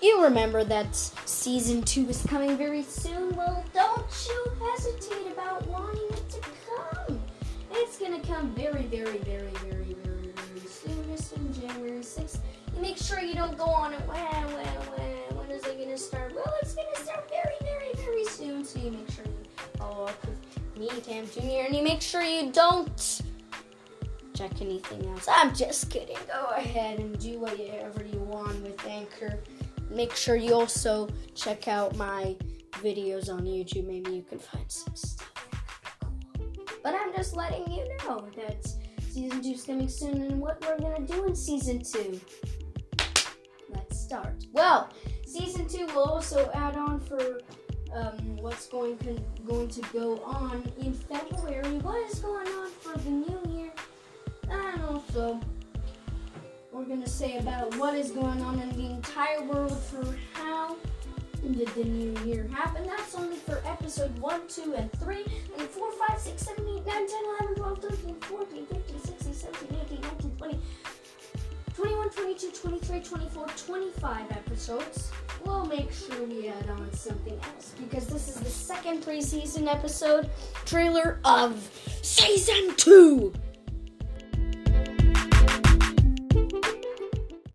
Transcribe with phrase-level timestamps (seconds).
[0.00, 3.34] You remember that season two is coming very soon.
[3.34, 7.20] Well, don't you hesitate about wanting it to come.
[7.72, 11.04] It's gonna come very, very, very, very, very, very soon.
[11.10, 12.38] Just in January 6th.
[12.76, 13.98] You make sure you don't go on it.
[14.06, 15.36] When, when, when?
[15.36, 16.32] When is it gonna start?
[16.32, 18.64] Well, it's gonna start very, very, very soon.
[18.64, 21.66] So you make sure you follow up with me, Cam Jr.
[21.66, 23.22] And you make sure you don't
[24.32, 25.26] check anything else.
[25.28, 26.16] I'm just kidding.
[26.32, 29.40] Go ahead and do whatever you want with Anchor
[29.90, 32.36] make sure you also check out my
[32.82, 33.86] videos on YouTube.
[33.86, 35.32] Maybe you can find some stuff.
[36.82, 38.66] But I'm just letting you know that
[39.10, 42.20] season two's coming soon and what we're gonna do in season two.
[43.70, 44.44] Let's start.
[44.52, 44.90] Well,
[45.26, 47.40] season two will also add on for
[47.92, 49.16] um, what's going to,
[49.46, 51.78] going to go on in February.
[51.78, 53.72] What is going on for the new year?
[54.50, 55.02] I don't know.
[55.12, 55.40] So
[56.78, 60.76] we're going to say about what is going on in the entire world for how
[61.42, 62.86] did the new year happen.
[62.86, 65.16] That's only for episode 1, 2, and 3,
[65.58, 67.06] and 4, 5, 6, 7, 8, 9, 10,
[67.40, 70.58] 11, 12, 13, 14, 15, 16, 17, 18, 19, 20,
[71.74, 75.10] 21, 22, 23, 24, 25 episodes.
[75.44, 80.30] We'll make sure we add on something else because this is the second preseason episode
[80.64, 81.58] trailer of
[82.02, 83.34] season 2.